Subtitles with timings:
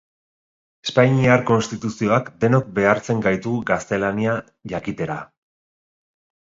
[0.87, 4.43] Espainiar Konstituzioak denok behartzen gaitu gaztelania
[4.75, 5.23] jakitera.